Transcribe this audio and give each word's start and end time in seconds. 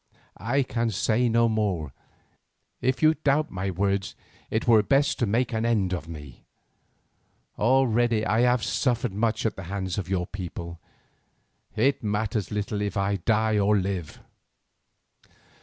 I 0.41 0.63
can 0.63 0.89
say 0.89 1.29
no 1.29 1.47
more, 1.47 1.93
if 2.81 3.03
you 3.03 3.13
doubt 3.13 3.51
my 3.51 3.69
words 3.69 4.15
it 4.49 4.67
were 4.67 4.81
best 4.81 5.19
to 5.19 5.27
make 5.27 5.53
an 5.53 5.63
end 5.63 5.93
of 5.93 6.07
me. 6.07 6.41
Already 7.59 8.25
I 8.25 8.41
have 8.41 8.63
suffered 8.63 9.13
much 9.13 9.45
at 9.45 9.55
the 9.57 9.65
hands 9.69 9.99
of 9.99 10.09
your 10.09 10.25
people; 10.25 10.79
it 11.75 12.01
matters 12.03 12.49
little 12.49 12.81
if 12.81 12.97
I 12.97 13.17
die 13.17 13.59
or 13.59 13.77
live." 13.77 14.19